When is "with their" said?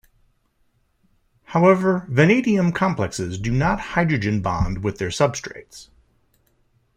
4.83-5.09